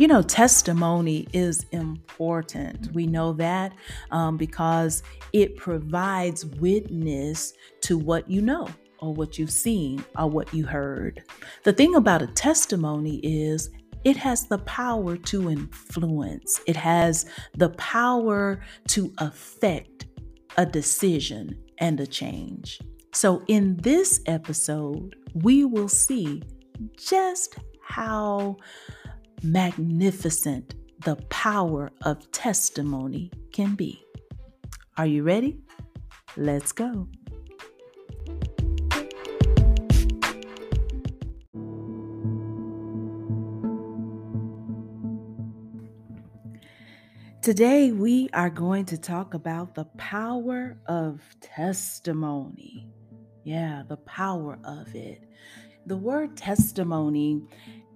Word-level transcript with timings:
You 0.00 0.08
know, 0.08 0.22
testimony 0.22 1.28
is 1.34 1.66
important. 1.72 2.90
We 2.94 3.06
know 3.06 3.34
that 3.34 3.74
um, 4.10 4.38
because 4.38 5.02
it 5.34 5.58
provides 5.58 6.46
witness 6.46 7.52
to 7.82 7.98
what 7.98 8.30
you 8.30 8.40
know 8.40 8.66
or 9.00 9.12
what 9.12 9.38
you've 9.38 9.52
seen 9.52 10.02
or 10.18 10.30
what 10.30 10.54
you 10.54 10.64
heard. 10.64 11.22
The 11.64 11.74
thing 11.74 11.96
about 11.96 12.22
a 12.22 12.28
testimony 12.28 13.16
is 13.16 13.68
it 14.02 14.16
has 14.16 14.46
the 14.46 14.60
power 14.60 15.18
to 15.18 15.50
influence, 15.50 16.62
it 16.66 16.76
has 16.76 17.26
the 17.58 17.68
power 17.68 18.62
to 18.88 19.12
affect 19.18 20.06
a 20.56 20.64
decision 20.64 21.62
and 21.76 22.00
a 22.00 22.06
change. 22.06 22.80
So, 23.12 23.42
in 23.48 23.76
this 23.76 24.22
episode, 24.24 25.16
we 25.34 25.66
will 25.66 25.90
see 25.90 26.42
just 26.96 27.58
how 27.82 28.56
magnificent 29.42 30.74
the 31.04 31.16
power 31.30 31.90
of 32.02 32.30
testimony 32.30 33.30
can 33.52 33.74
be. 33.74 34.04
Are 34.98 35.06
you 35.06 35.22
ready? 35.22 35.58
Let's 36.36 36.72
go. 36.72 37.08
Today, 47.42 47.90
we 47.90 48.28
are 48.34 48.50
going 48.50 48.84
to 48.84 48.98
talk 48.98 49.32
about 49.32 49.74
the 49.74 49.86
power 49.96 50.76
of 50.84 51.22
testimony. 51.40 52.86
Yeah, 53.44 53.82
the 53.88 53.96
power 53.96 54.58
of 54.62 54.94
it. 54.94 55.24
The 55.86 55.96
word 55.96 56.36
testimony, 56.36 57.40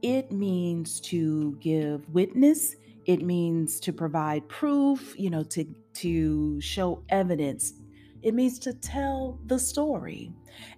it 0.04 0.30
means 0.30 1.00
to 1.00 1.56
give 1.60 2.06
witness, 2.10 2.76
it 3.06 3.22
means 3.22 3.80
to 3.80 3.90
provide 3.90 4.46
proof, 4.50 5.14
you 5.18 5.30
know, 5.30 5.42
to 5.44 5.64
to 5.94 6.60
show 6.60 7.02
evidence. 7.08 7.72
It 8.20 8.34
means 8.34 8.58
to 8.60 8.74
tell 8.74 9.38
the 9.46 9.58
story. 9.58 10.30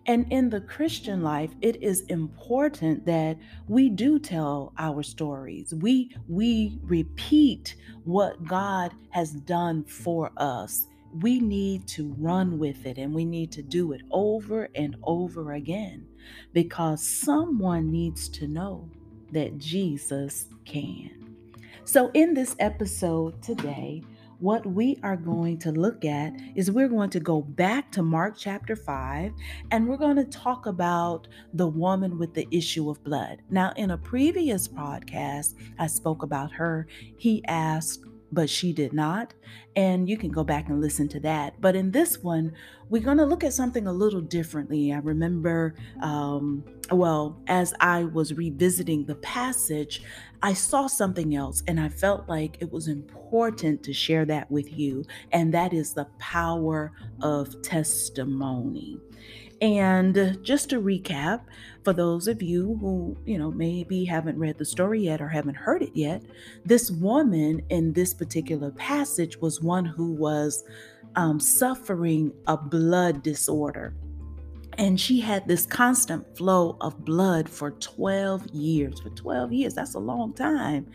And 0.07 0.33
in 0.33 0.49
the 0.49 0.61
Christian 0.61 1.23
life, 1.23 1.51
it 1.61 1.83
is 1.83 2.03
important 2.03 3.05
that 3.07 3.37
we 3.67 3.89
do 3.89 4.21
tell 4.21 4.73
our 4.79 5.03
stories. 5.03 5.75
We 5.75 6.15
we 6.29 6.79
repeat 6.85 7.75
what 8.05 8.45
God 8.45 8.93
has 9.11 9.33
done 9.33 9.83
for 9.83 10.31
us. 10.37 10.87
We 11.21 11.41
need 11.41 11.89
to 11.89 12.15
run 12.17 12.61
with 12.61 12.87
it 12.87 12.97
and 12.97 13.13
we 13.13 13.25
need 13.25 13.51
to 13.53 13.63
do 13.63 13.91
it 13.91 14.03
over 14.13 14.69
and 14.77 14.95
over 15.03 15.53
again 15.55 16.07
because 16.53 17.03
someone 17.03 17.91
needs 17.91 18.29
to 18.29 18.47
know 18.47 18.89
that 19.33 19.59
Jesus 19.59 20.49
can. 20.65 21.37
So, 21.85 22.11
in 22.15 22.35
this 22.35 22.57
episode 22.59 23.41
today, 23.43 24.03
what 24.39 24.67
we 24.67 24.99
are 25.03 25.17
going 25.17 25.59
to 25.59 25.73
look 25.73 26.05
at 26.05 26.35
is 26.55 26.71
we're 26.71 26.89
going 26.89 27.11
to 27.11 27.21
go 27.21 27.41
back 27.41 27.91
to 27.93 28.03
Mark 28.03 28.35
chapter 28.37 28.77
5 28.77 29.33
and 29.71 29.89
we're 29.89 29.97
going 29.97 30.17
to 30.17 30.25
talk 30.25 30.67
about 30.67 31.27
the 31.55 31.67
woman 31.67 32.19
with 32.19 32.35
the 32.35 32.47
issue 32.51 32.91
of 32.91 33.03
blood. 33.03 33.41
Now, 33.51 33.73
in 33.77 33.93
a 33.93 33.99
previous 33.99 34.69
podcast, 34.69 35.55
I 35.79 35.87
spoke 35.87 36.23
about 36.23 36.53
her. 36.53 36.87
He 37.17 37.43
asked, 37.47 38.05
but 38.33 38.51
she 38.51 38.73
did 38.73 38.93
not. 38.93 39.35
And 39.75 40.09
you 40.09 40.17
can 40.17 40.31
go 40.31 40.43
back 40.43 40.69
and 40.69 40.81
listen 40.81 41.09
to 41.09 41.21
that. 41.21 41.61
But 41.61 41.77
in 41.77 41.91
this 41.91 42.23
one, 42.23 42.53
we're 42.89 43.03
going 43.03 43.19
to 43.19 43.25
look 43.25 43.45
at 43.45 43.53
something 43.53 43.87
a 43.87 43.93
little 43.93 44.21
differently. 44.21 44.93
I 44.93 44.99
remember, 44.99 45.75
um, 46.03 46.65
well, 46.91 47.41
as 47.47 47.75
I 47.81 48.05
was 48.05 48.33
revisiting 48.35 49.05
the 49.05 49.17
passage, 49.17 50.03
I 50.43 50.53
saw 50.53 50.87
something 50.87 51.35
else 51.35 51.63
and 51.67 51.81
I 51.81 51.89
felt 51.89 52.29
like 52.29 52.59
it 52.61 52.71
was 52.71 52.89
important 52.89 53.83
to 53.85 53.93
share 53.93 54.25
that 54.27 54.51
with 54.51 54.73
you. 54.73 55.05
And 55.33 55.53
that 55.55 55.73
is 55.73 55.95
the 55.95 56.07
power 56.19 56.93
of 57.21 57.63
testimony. 57.63 58.99
And 59.61 60.39
just 60.43 60.69
to 60.71 60.81
recap, 60.81 61.43
for 61.83 61.95
those 61.95 62.29
of 62.29 62.43
you 62.43 62.77
who, 62.81 63.17
you 63.25 63.39
know, 63.39 63.51
maybe 63.51 64.05
haven't 64.05 64.39
read 64.39 64.59
the 64.59 64.65
story 64.67 65.05
yet 65.05 65.23
or 65.23 65.29
haven't 65.29 65.55
heard 65.55 65.83
it 65.83 65.93
yet, 65.95 66.23
this 66.65 66.91
woman 66.91 67.63
in 67.71 67.95
this 67.95 68.13
particular 68.13 68.71
passage 68.71 69.39
was 69.41 69.63
one 69.63 69.87
who 69.87 70.13
was 70.13 70.63
um, 71.15 71.41
suffering 71.41 72.33
a 72.47 72.57
blood 72.57 73.23
disorder. 73.23 73.95
And 74.79 75.01
she 75.01 75.21
had 75.21 75.49
this 75.49 75.65
constant 75.65 76.37
flow 76.37 76.77
of 76.83 77.05
blood 77.05 77.49
for 77.49 77.71
12 77.71 78.49
years. 78.49 79.01
For 79.01 79.09
12 79.09 79.53
years, 79.53 79.75
that's 79.75 79.95
a 79.95 79.99
long 79.99 80.35
time. 80.35 80.87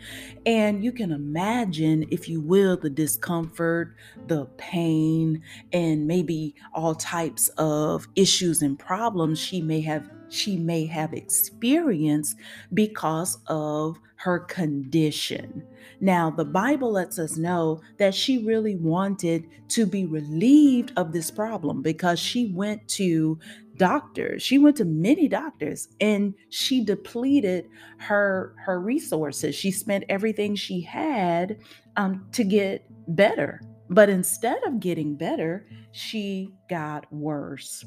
And 0.46 0.84
you 0.84 0.92
can 0.92 1.10
imagine, 1.10 2.06
if 2.10 2.28
you 2.28 2.40
will, 2.40 2.76
the 2.76 2.90
discomfort, 2.90 3.94
the 4.28 4.46
pain, 4.56 5.42
and 5.72 6.06
maybe 6.06 6.54
all 6.72 6.94
types 6.94 7.48
of 7.58 8.06
issues 8.14 8.62
and 8.62 8.78
problems 8.78 9.40
she 9.40 9.60
may 9.60 9.80
have 9.80 10.08
she 10.28 10.56
may 10.56 10.86
have 10.86 11.12
experienced 11.12 12.36
because 12.72 13.36
of 13.48 13.98
her 14.16 14.38
condition. 14.38 15.62
Now, 16.00 16.30
the 16.30 16.44
Bible 16.44 16.92
lets 16.92 17.18
us 17.18 17.36
know 17.36 17.82
that 17.98 18.14
she 18.14 18.44
really 18.44 18.76
wanted 18.76 19.46
to 19.68 19.84
be 19.84 20.06
relieved 20.06 20.92
of 20.96 21.12
this 21.12 21.30
problem 21.30 21.82
because 21.82 22.18
she 22.18 22.46
went 22.46 22.88
to 22.88 23.38
doctors. 23.82 24.44
She 24.44 24.58
went 24.58 24.76
to 24.76 24.84
many 24.84 25.26
doctors 25.26 25.88
and 26.00 26.34
she 26.50 26.84
depleted 26.84 27.68
her 27.98 28.54
her 28.64 28.80
resources. 28.80 29.56
She 29.56 29.72
spent 29.72 30.04
everything 30.08 30.54
she 30.54 30.80
had 30.80 31.58
um, 31.96 32.24
to 32.30 32.44
get 32.44 32.86
better. 33.08 33.60
But 33.90 34.08
instead 34.08 34.62
of 34.64 34.78
getting 34.78 35.16
better, 35.16 35.66
she 35.90 36.50
got 36.70 37.12
worse. 37.12 37.84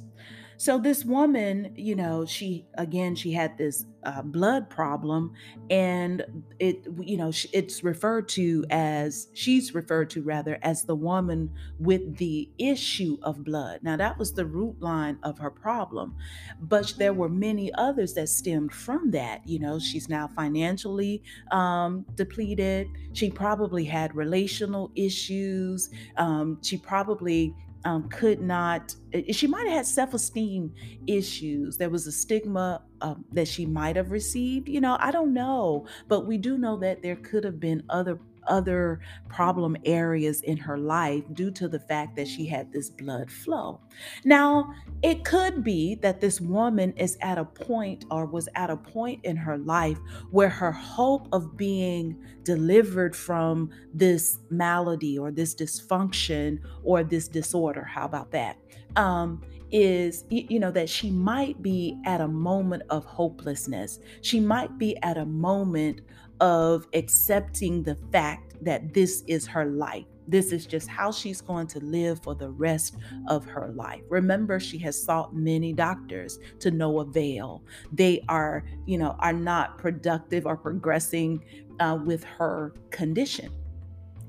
So 0.57 0.77
this 0.79 1.03
woman, 1.05 1.73
you 1.75 1.95
know, 1.95 2.25
she 2.25 2.67
again 2.77 3.15
she 3.15 3.31
had 3.33 3.57
this 3.57 3.85
uh, 4.03 4.21
blood 4.21 4.69
problem, 4.69 5.33
and 5.69 6.23
it, 6.59 6.85
you 7.01 7.17
know, 7.17 7.31
it's 7.53 7.83
referred 7.83 8.27
to 8.29 8.63
as 8.69 9.27
she's 9.33 9.73
referred 9.73 10.09
to 10.11 10.21
rather 10.21 10.59
as 10.61 10.83
the 10.83 10.95
woman 10.95 11.51
with 11.79 12.17
the 12.17 12.49
issue 12.57 13.17
of 13.23 13.43
blood. 13.43 13.79
Now 13.83 13.97
that 13.97 14.17
was 14.17 14.33
the 14.33 14.45
root 14.45 14.79
line 14.81 15.17
of 15.23 15.39
her 15.39 15.49
problem, 15.51 16.15
but 16.59 16.93
there 16.97 17.13
were 17.13 17.29
many 17.29 17.73
others 17.73 18.13
that 18.13 18.29
stemmed 18.29 18.73
from 18.73 19.11
that. 19.11 19.45
You 19.47 19.59
know, 19.59 19.79
she's 19.79 20.07
now 20.09 20.27
financially 20.27 21.23
um, 21.51 22.05
depleted. 22.15 22.87
She 23.13 23.29
probably 23.31 23.85
had 23.85 24.15
relational 24.15 24.91
issues. 24.95 25.89
Um, 26.17 26.59
she 26.61 26.77
probably 26.77 27.55
um, 27.85 28.09
could 28.09 28.41
not, 28.41 28.95
eh, 29.13 29.31
she 29.31 29.47
might 29.47 29.67
have 29.67 29.77
had 29.77 29.85
self 29.85 30.13
esteem 30.13 30.73
issues. 31.07 31.77
There 31.77 31.89
was 31.89 32.07
a 32.07 32.11
stigma 32.11 32.83
um, 33.01 33.25
that 33.31 33.47
she 33.47 33.65
might 33.65 33.95
have 33.95 34.11
received. 34.11 34.67
You 34.69 34.81
know, 34.81 34.97
I 34.99 35.11
don't 35.11 35.33
know. 35.33 35.87
But 36.07 36.25
we 36.27 36.37
do 36.37 36.57
know 36.57 36.77
that 36.77 37.01
there 37.03 37.15
could 37.15 37.43
have 37.43 37.59
been 37.59 37.83
other 37.89 38.19
other 38.47 38.99
problem 39.29 39.75
areas 39.85 40.41
in 40.41 40.57
her 40.57 40.77
life 40.77 41.23
due 41.33 41.51
to 41.51 41.67
the 41.67 41.79
fact 41.79 42.15
that 42.15 42.27
she 42.27 42.45
had 42.45 42.71
this 42.71 42.89
blood 42.89 43.31
flow. 43.31 43.79
Now, 44.23 44.73
it 45.01 45.23
could 45.23 45.63
be 45.63 45.95
that 45.95 46.21
this 46.21 46.39
woman 46.39 46.93
is 46.97 47.17
at 47.21 47.37
a 47.37 47.45
point 47.45 48.05
or 48.11 48.25
was 48.25 48.47
at 48.55 48.69
a 48.69 48.77
point 48.77 49.23
in 49.23 49.35
her 49.35 49.57
life 49.57 49.97
where 50.31 50.49
her 50.49 50.71
hope 50.71 51.27
of 51.31 51.57
being 51.57 52.17
delivered 52.43 53.15
from 53.15 53.69
this 53.93 54.39
malady 54.49 55.17
or 55.17 55.31
this 55.31 55.55
dysfunction 55.55 56.59
or 56.83 57.03
this 57.03 57.27
disorder, 57.27 57.83
how 57.83 58.05
about 58.05 58.31
that? 58.31 58.57
Um, 58.95 59.41
is 59.71 60.25
you 60.29 60.59
know 60.59 60.71
that 60.71 60.87
she 60.87 61.09
might 61.09 61.61
be 61.61 61.99
at 62.05 62.21
a 62.21 62.27
moment 62.27 62.83
of 62.89 63.03
hopelessness 63.03 63.99
she 64.21 64.39
might 64.39 64.77
be 64.77 64.95
at 64.97 65.17
a 65.17 65.25
moment 65.25 66.01
of 66.39 66.87
accepting 66.93 67.83
the 67.83 67.95
fact 68.11 68.55
that 68.63 68.93
this 68.93 69.23
is 69.27 69.47
her 69.47 69.65
life. 69.65 70.05
This 70.27 70.51
is 70.51 70.65
just 70.65 70.87
how 70.87 71.11
she's 71.11 71.39
going 71.39 71.67
to 71.67 71.79
live 71.79 72.21
for 72.23 72.33
the 72.33 72.49
rest 72.49 72.97
of 73.27 73.45
her 73.45 73.71
life. 73.75 74.01
Remember, 74.09 74.59
she 74.59 74.77
has 74.79 75.01
sought 75.01 75.35
many 75.35 75.71
doctors 75.71 76.39
to 76.59 76.71
no 76.71 76.99
avail. 76.99 77.63
They 77.91 78.23
are, 78.27 78.63
you 78.87 78.97
know, 78.97 79.15
are 79.19 79.33
not 79.33 79.77
productive 79.77 80.47
or 80.47 80.57
progressing 80.57 81.43
uh, 81.79 81.99
with 82.03 82.23
her 82.23 82.73
condition 82.89 83.51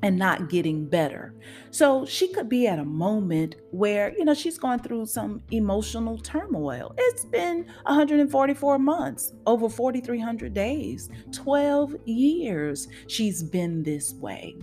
and 0.03 0.19
not 0.19 0.49
getting 0.49 0.87
better. 0.87 1.35
So 1.71 2.05
she 2.05 2.33
could 2.33 2.49
be 2.49 2.67
at 2.67 2.79
a 2.79 2.85
moment 2.85 3.57
where, 3.71 4.13
you 4.17 4.25
know, 4.25 4.35
she's 4.35 4.59
going 4.59 4.81
through 4.81 5.07
some 5.07 5.43
emotional 5.51 6.19
turmoil. 6.19 6.95
It's 6.97 7.25
been 7.25 7.67
144 7.85 8.79
months, 8.79 9.33
over 9.47 9.69
4,300 9.69 10.53
days, 10.53 11.09
12 11.33 11.97
years 12.05 12.89
she's 13.09 13.43
been 13.43 13.83
this 13.83 14.15
way. 14.15 14.57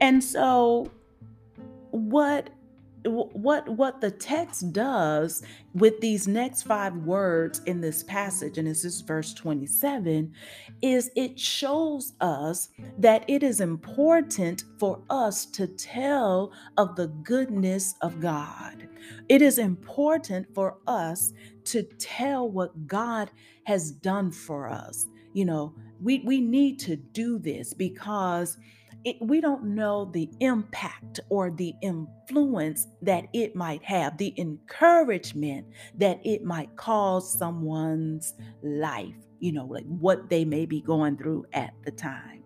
And 0.00 0.22
so, 0.22 0.90
what 1.90 2.50
what 3.04 3.68
what 3.68 4.00
the 4.00 4.10
text 4.10 4.72
does 4.72 5.42
with 5.74 6.00
these 6.00 6.28
next 6.28 6.62
five 6.64 6.94
words 6.96 7.60
in 7.66 7.80
this 7.80 8.02
passage 8.02 8.58
and 8.58 8.68
this 8.68 8.84
is 8.84 9.00
verse 9.00 9.32
27 9.34 10.32
is 10.82 11.10
it 11.16 11.38
shows 11.38 12.12
us 12.20 12.68
that 12.98 13.24
it 13.28 13.42
is 13.42 13.60
important 13.60 14.64
for 14.78 15.00
us 15.10 15.46
to 15.46 15.66
tell 15.66 16.52
of 16.76 16.96
the 16.96 17.08
goodness 17.08 17.94
of 18.02 18.20
God. 18.20 18.88
It 19.28 19.42
is 19.42 19.58
important 19.58 20.54
for 20.54 20.78
us 20.86 21.32
to 21.64 21.82
tell 21.82 22.48
what 22.50 22.86
God 22.86 23.30
has 23.64 23.90
done 23.90 24.30
for 24.30 24.68
us. 24.68 25.06
You 25.32 25.44
know, 25.44 25.74
we 26.02 26.20
we 26.20 26.40
need 26.40 26.78
to 26.80 26.96
do 26.96 27.38
this 27.38 27.74
because 27.74 28.56
it, 29.04 29.16
we 29.20 29.40
don't 29.40 29.64
know 29.64 30.10
the 30.12 30.28
impact 30.40 31.20
or 31.28 31.50
the 31.50 31.74
influence 31.82 32.86
that 33.02 33.24
it 33.32 33.56
might 33.56 33.82
have, 33.82 34.18
the 34.18 34.34
encouragement 34.38 35.66
that 35.96 36.20
it 36.24 36.44
might 36.44 36.74
cause 36.76 37.38
someone's 37.38 38.34
life, 38.62 39.14
you 39.38 39.52
know, 39.52 39.66
like 39.66 39.86
what 39.86 40.28
they 40.28 40.44
may 40.44 40.66
be 40.66 40.80
going 40.80 41.16
through 41.16 41.44
at 41.52 41.72
the 41.84 41.90
time. 41.90 42.42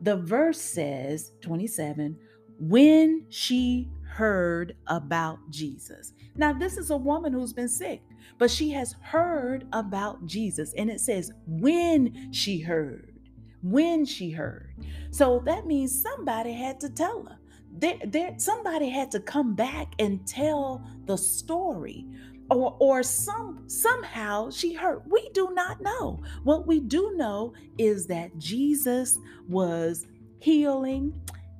The 0.00 0.16
verse 0.16 0.60
says, 0.60 1.32
27, 1.42 2.16
when 2.58 3.26
she 3.28 3.88
heard 4.08 4.74
about 4.86 5.38
Jesus. 5.50 6.12
Now, 6.34 6.52
this 6.52 6.76
is 6.76 6.90
a 6.90 6.96
woman 6.96 7.32
who's 7.32 7.52
been 7.52 7.68
sick, 7.68 8.02
but 8.38 8.50
she 8.50 8.70
has 8.70 8.96
heard 9.02 9.66
about 9.72 10.24
Jesus. 10.26 10.72
And 10.76 10.90
it 10.90 11.00
says, 11.00 11.30
when 11.46 12.32
she 12.32 12.60
heard 12.60 13.17
when 13.62 14.04
she 14.04 14.30
heard. 14.30 14.74
So 15.10 15.42
that 15.46 15.66
means 15.66 16.02
somebody 16.02 16.52
had 16.52 16.80
to 16.80 16.90
tell 16.90 17.24
her. 17.24 17.38
There, 17.72 17.98
there, 18.04 18.34
somebody 18.38 18.88
had 18.88 19.10
to 19.12 19.20
come 19.20 19.54
back 19.54 19.92
and 19.98 20.26
tell 20.26 20.84
the 21.06 21.16
story. 21.16 22.06
Or, 22.50 22.76
or 22.80 23.02
some 23.02 23.64
somehow 23.66 24.48
she 24.48 24.72
heard. 24.72 25.02
We 25.06 25.28
do 25.34 25.50
not 25.52 25.82
know. 25.82 26.22
What 26.44 26.66
we 26.66 26.80
do 26.80 27.12
know 27.16 27.52
is 27.76 28.06
that 28.06 28.38
Jesus 28.38 29.18
was 29.46 30.06
healing, 30.40 31.12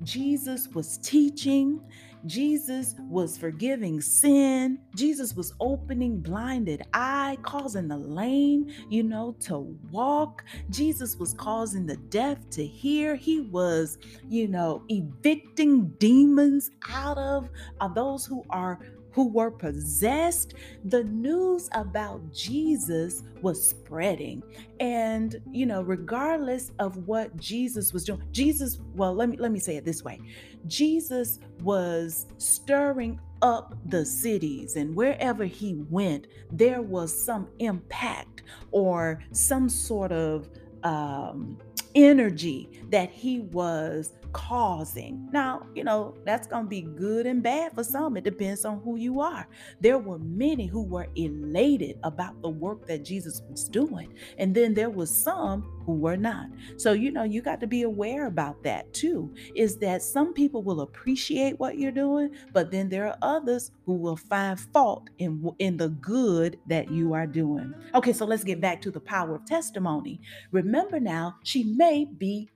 Jesus 0.03 0.69
was 0.69 0.97
teaching, 0.99 1.81
Jesus 2.27 2.95
was 3.09 3.39
forgiving 3.39 4.01
sin. 4.01 4.79
Jesus 4.95 5.35
was 5.35 5.55
opening 5.61 6.21
blinded 6.21 6.83
eye, 6.93 7.39
causing 7.43 7.89
the 7.89 7.97
lame, 7.97 8.69
you 8.89 9.03
know, 9.03 9.37
to 9.41 9.59
walk. 9.91 10.45
Jesus 10.71 11.17
was 11.17 11.35
causing 11.35 11.87
the 11.87 11.97
deaf 11.97 12.39
to 12.51 12.65
hear. 12.65 13.15
He 13.15 13.41
was, 13.41 13.99
you 14.29 14.49
know, 14.49 14.83
evicting 14.89 15.89
demons 15.99 16.71
out 16.89 17.19
of, 17.19 17.49
of 17.81 17.95
those 17.95 18.27
who 18.27 18.45
are 18.51 18.79
who 19.19 19.27
were 19.27 19.51
possessed, 19.51 20.55
the 20.85 21.03
news 21.03 21.69
about 21.73 22.33
Jesus 22.33 23.25
was 23.43 23.71
spreading. 23.71 24.45
And, 24.79 25.41
you 25.51 25.67
know, 25.67 25.83
regardless 25.83 26.71
of 26.79 27.09
what 27.09 27.37
Jesus 27.37 27.93
was 27.93 28.05
doing, 28.05 28.23
Jesus, 28.31 28.79
well, 28.95 29.13
let 29.13 29.29
me 29.29 29.37
let 29.37 29.51
me 29.51 29.59
say 29.59 29.77
it 29.77 29.85
this 29.85 30.05
way. 30.05 30.21
Jesus 30.69 31.41
was 31.65 32.27
stirring 32.37 33.19
up 33.43 33.75
the 33.87 34.07
cities 34.07 34.77
and 34.77 34.95
wherever 34.95 35.45
he 35.45 35.75
went, 35.91 36.29
there 36.53 36.81
was 36.81 37.13
some 37.13 37.49
impact 37.59 38.45
or 38.71 39.21
some 39.33 39.69
sort 39.69 40.13
of 40.13 40.49
um 40.85 41.59
energy 41.95 42.69
that 42.91 43.11
he 43.11 43.41
was 43.41 44.13
causing. 44.33 45.29
Now, 45.33 45.67
you 45.75 45.85
know, 45.85 46.15
that's 46.25 46.47
going 46.47 46.65
to 46.65 46.69
be 46.69 46.83
good 46.83 47.27
and 47.27 47.43
bad 47.43 47.75
for 47.75 47.85
some. 47.85 48.17
It 48.17 48.25
depends 48.25 48.65
on 48.65 48.81
who 48.81 48.97
you 48.97 49.21
are. 49.21 49.49
There 49.81 49.99
were 49.99 50.19
many 50.19 50.67
who 50.67 50.83
were 50.83 51.09
elated 51.17 51.99
about 52.03 52.41
the 52.43 52.49
work 52.49 52.87
that 52.87 53.05
Jesus 53.05 53.43
was 53.51 53.65
doing, 53.65 54.15
and 54.39 54.55
then 54.55 54.75
there 54.75 54.91
was 54.91 55.11
some 55.11 55.63
who 55.85 55.95
were 55.95 56.17
not. 56.17 56.47
So, 56.77 56.93
you 56.93 57.11
know, 57.11 57.23
you 57.23 57.41
got 57.41 57.61
to 57.61 57.67
be 57.67 57.83
aware 57.83 58.27
about 58.27 58.63
that 58.65 58.93
too. 58.93 59.35
Is 59.55 59.79
that 59.79 60.03
some 60.03 60.35
people 60.35 60.63
will 60.63 60.83
appreciate 60.83 61.59
what 61.59 61.79
you're 61.79 61.91
doing, 61.91 62.31
but 62.53 62.71
then 62.71 62.89
there 62.89 63.07
are 63.07 63.19
others 63.23 63.71
who 63.87 63.95
will 63.95 64.17
find 64.17 64.61
fault 64.61 65.09
in 65.19 65.49
in 65.59 65.77
the 65.77 65.89
good 65.89 66.59
that 66.67 66.91
you 66.91 67.15
are 67.15 67.27
doing. 67.27 67.73
Okay, 67.95 68.13
so 68.13 68.27
let's 68.27 68.45
get 68.45 68.61
back 68.61 68.83
to 68.83 68.91
the 68.91 69.01
power 69.01 69.35
of 69.35 69.47
testimony. 69.47 70.21
Remember 70.53 71.01
now, 71.01 71.37
she 71.43 71.65
may 71.79 72.05
be 72.05 72.51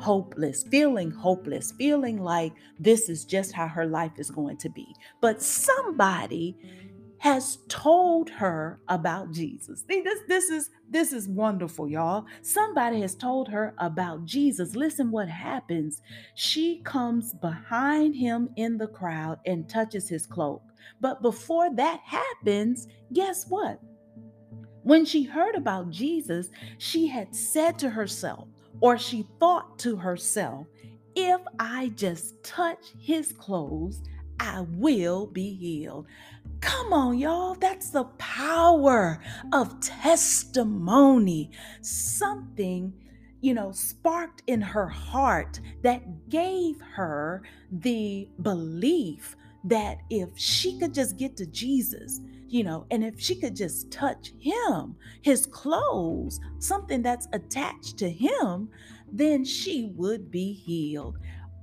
hopeless, 0.00 0.64
feeling 0.64 1.10
hopeless, 1.10 1.72
feeling 1.78 2.18
like 2.18 2.52
this 2.78 3.08
is 3.08 3.24
just 3.24 3.52
how 3.52 3.68
her 3.68 3.86
life 3.86 4.12
is 4.18 4.30
going 4.30 4.56
to 4.58 4.68
be. 4.68 4.86
But 5.20 5.40
somebody 5.40 6.56
has 7.18 7.58
told 7.68 8.28
her 8.28 8.80
about 8.88 9.30
Jesus. 9.30 9.84
See, 9.88 10.02
this 10.02 10.18
this 10.28 10.50
is 10.50 10.70
this 10.90 11.12
is 11.12 11.28
wonderful, 11.28 11.88
y'all. 11.88 12.26
Somebody 12.42 13.00
has 13.00 13.14
told 13.14 13.48
her 13.48 13.74
about 13.78 14.24
Jesus. 14.24 14.74
Listen 14.76 15.10
what 15.10 15.28
happens. 15.28 16.02
She 16.34 16.82
comes 16.82 17.32
behind 17.34 18.14
him 18.14 18.50
in 18.56 18.76
the 18.76 18.88
crowd 18.88 19.38
and 19.46 19.68
touches 19.68 20.08
his 20.08 20.26
cloak. 20.26 20.62
But 21.00 21.22
before 21.22 21.74
that 21.76 22.00
happens, 22.04 22.88
guess 23.12 23.46
what? 23.48 23.80
When 24.82 25.06
she 25.06 25.22
heard 25.22 25.54
about 25.54 25.88
Jesus, 25.88 26.50
she 26.76 27.06
had 27.06 27.34
said 27.34 27.78
to 27.78 27.88
herself, 27.88 28.48
or 28.80 28.98
she 28.98 29.26
thought 29.38 29.78
to 29.80 29.96
herself, 29.96 30.66
if 31.14 31.40
I 31.58 31.88
just 31.94 32.42
touch 32.42 32.92
his 32.98 33.32
clothes, 33.32 34.02
I 34.40 34.62
will 34.62 35.26
be 35.26 35.54
healed. 35.54 36.06
Come 36.60 36.92
on, 36.92 37.18
y'all. 37.18 37.54
That's 37.54 37.90
the 37.90 38.04
power 38.18 39.22
of 39.52 39.78
testimony. 39.80 41.50
Something, 41.82 42.92
you 43.40 43.54
know, 43.54 43.70
sparked 43.72 44.42
in 44.46 44.60
her 44.60 44.88
heart 44.88 45.60
that 45.82 46.28
gave 46.30 46.80
her 46.80 47.42
the 47.70 48.28
belief 48.42 49.36
that 49.64 49.98
if 50.10 50.30
she 50.36 50.78
could 50.78 50.94
just 50.94 51.16
get 51.16 51.36
to 51.36 51.46
Jesus, 51.46 52.20
you 52.54 52.62
know, 52.62 52.86
and 52.92 53.02
if 53.02 53.18
she 53.18 53.34
could 53.34 53.56
just 53.56 53.90
touch 53.90 54.32
him, 54.38 54.94
his 55.22 55.44
clothes, 55.44 56.38
something 56.60 57.02
that's 57.02 57.26
attached 57.32 57.98
to 57.98 58.08
him, 58.08 58.68
then 59.10 59.44
she 59.44 59.90
would 59.96 60.30
be 60.30 60.52
healed. 60.52 61.18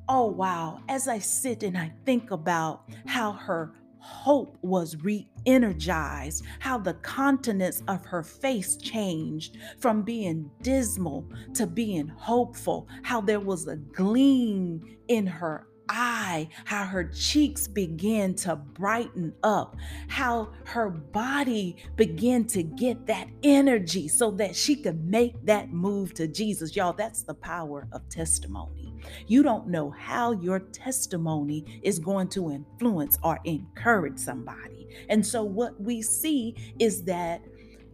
Oh, 0.10 0.28
wow. 0.28 0.82
As 0.90 1.08
I 1.08 1.20
sit 1.20 1.64
and 1.64 1.78
I 1.78 1.94
think 2.06 2.32
about 2.32 2.90
how 3.06 3.32
her 3.32 3.72
hope 4.00 4.58
was 4.64 4.98
re 5.02 5.30
energized, 5.46 6.44
how 6.60 6.78
the 6.78 6.96
countenance 6.96 7.82
of 7.88 8.04
her 8.04 8.22
face 8.22 8.76
changed 8.76 9.60
from 9.80 10.02
being 10.02 10.52
dismal 10.62 11.26
to 11.54 11.68
being 11.68 12.10
hopeful, 12.10 12.90
how 13.02 13.22
there 13.22 13.40
was 13.40 13.66
a 13.70 13.78
gleam 13.78 14.98
in 15.08 15.26
her 15.26 15.68
eye, 15.90 16.50
how 16.66 16.86
her 16.86 17.04
cheeks 17.04 17.68
began 17.68 18.34
to 18.36 18.56
brighten 18.56 19.34
up, 19.44 19.76
how 20.08 20.52
her 20.66 20.90
body 20.90 21.78
began 21.96 22.46
to 22.46 22.64
get 22.64 23.06
that 23.08 23.28
energy 23.44 24.08
so 24.08 24.32
that 24.32 24.56
she 24.56 24.76
could 24.76 25.04
make 25.06 25.46
that 25.46 25.72
move 25.72 26.14
to 26.16 26.28
Jesus. 26.28 26.76
Y'all, 26.76 26.94
that's 26.94 27.24
the 27.24 27.34
power 27.34 27.88
of 27.92 28.08
testimony. 28.10 28.94
You 29.28 29.44
don't 29.44 29.68
know 29.68 29.90
how 29.90 30.32
your 30.32 30.60
testimony 30.60 31.82
is 31.84 32.00
going 32.00 32.30
to 32.30 32.52
influence 32.52 33.18
or 33.24 33.40
encourage 33.46 34.20
somebody. 34.20 34.88
And 35.10 35.26
so 35.26 35.44
what 35.44 35.80
we 35.82 36.02
see 36.02 36.56
is 36.80 37.04
that 37.04 37.42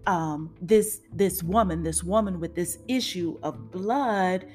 um, 0.06 0.56
this 0.62 1.02
this 1.14 1.44
woman, 1.44 1.84
this 1.84 2.04
woman 2.04 2.40
with 2.40 2.56
this 2.56 2.80
issue 2.88 3.38
of 3.44 3.72
blood, 3.72 4.46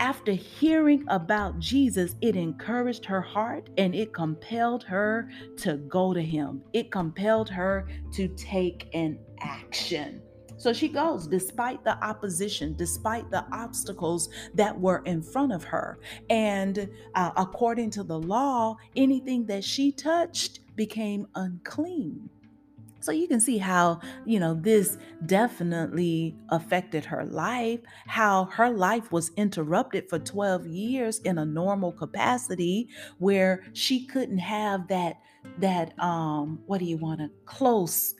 after 0.00 0.32
hearing 0.32 1.04
about 1.08 1.58
Jesus, 1.58 2.16
it 2.22 2.34
encouraged 2.34 3.04
her 3.04 3.20
heart 3.20 3.68
and 3.76 3.94
it 3.94 4.14
compelled 4.14 4.82
her 4.84 5.28
to 5.58 5.76
go 5.76 6.14
to 6.14 6.22
him. 6.22 6.62
It 6.72 6.90
compelled 6.90 7.50
her 7.50 7.86
to 8.14 8.28
take 8.28 8.88
an 8.94 9.18
action. 9.40 10.22
So 10.56 10.72
she 10.72 10.88
goes 10.88 11.26
despite 11.26 11.84
the 11.84 12.02
opposition, 12.04 12.74
despite 12.76 13.30
the 13.30 13.44
obstacles 13.52 14.30
that 14.54 14.78
were 14.78 15.02
in 15.04 15.22
front 15.22 15.52
of 15.52 15.64
her. 15.64 15.98
And 16.30 16.88
uh, 17.14 17.30
according 17.36 17.90
to 17.90 18.02
the 18.02 18.18
law, 18.18 18.76
anything 18.96 19.46
that 19.46 19.64
she 19.64 19.92
touched 19.92 20.60
became 20.76 21.26
unclean. 21.34 22.30
So 23.00 23.12
you 23.12 23.26
can 23.26 23.40
see 23.40 23.58
how, 23.58 24.00
you 24.26 24.38
know, 24.38 24.54
this 24.54 24.98
definitely 25.26 26.36
affected 26.50 27.04
her 27.06 27.24
life, 27.24 27.80
how 28.06 28.44
her 28.46 28.70
life 28.70 29.10
was 29.10 29.30
interrupted 29.36 30.08
for 30.08 30.18
12 30.18 30.66
years 30.66 31.18
in 31.20 31.38
a 31.38 31.44
normal 31.44 31.92
capacity 31.92 32.88
where 33.18 33.62
she 33.72 34.06
couldn't 34.06 34.38
have 34.38 34.88
that 34.88 35.16
that 35.58 35.98
um 35.98 36.60
what 36.66 36.78
do 36.78 36.84
you 36.84 36.98
want 36.98 37.18
to 37.18 37.30
close 37.46 38.14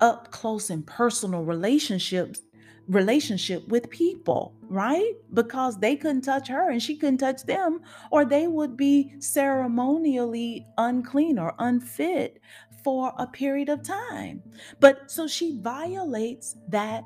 up 0.00 0.30
close 0.30 0.70
and 0.70 0.86
personal 0.86 1.42
relationships 1.42 2.42
relationship 2.88 3.66
with 3.68 3.88
people, 3.90 4.54
right? 4.68 5.12
Because 5.32 5.78
they 5.78 5.96
couldn't 5.96 6.22
touch 6.22 6.48
her 6.48 6.70
and 6.70 6.82
she 6.82 6.96
couldn't 6.96 7.18
touch 7.18 7.42
them, 7.44 7.80
or 8.10 8.24
they 8.24 8.46
would 8.46 8.76
be 8.76 9.14
ceremonially 9.20 10.66
unclean 10.76 11.38
or 11.38 11.54
unfit 11.58 12.40
for 12.84 13.12
a 13.18 13.26
period 13.26 13.68
of 13.68 13.82
time. 13.82 14.42
But 14.80 15.10
so 15.10 15.26
she 15.26 15.58
violates 15.60 16.56
that 16.68 17.04